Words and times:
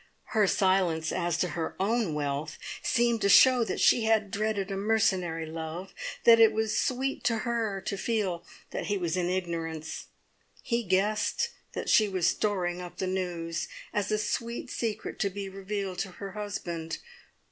Her 0.33 0.47
silence 0.47 1.11
as 1.11 1.37
to 1.37 1.49
her 1.49 1.75
own 1.79 2.15
wealth 2.15 2.57
seemed 2.81 3.21
to 3.21 3.29
show 3.29 3.63
that 3.63 3.79
she 3.79 4.05
had 4.05 4.31
dreaded 4.31 4.71
a 4.71 4.75
mercenary 4.75 5.45
love, 5.45 5.93
that 6.23 6.39
it 6.39 6.53
was 6.53 6.75
sweet 6.75 7.23
to 7.25 7.39
her 7.45 7.79
to 7.81 7.97
feel 7.97 8.43
that 8.71 8.87
he 8.87 8.97
was 8.97 9.15
in 9.15 9.29
ignorance. 9.29 10.07
He 10.63 10.81
guessed 10.81 11.49
that 11.73 11.87
she 11.87 12.09
was 12.09 12.25
storing 12.25 12.81
up 12.81 12.97
the 12.97 13.05
news 13.05 13.67
as 13.93 14.09
a 14.11 14.17
sweet 14.17 14.71
secret 14.71 15.19
to 15.19 15.29
be 15.29 15.47
revealed 15.49 15.99
to 15.99 16.13
her 16.13 16.31
husband. 16.31 16.97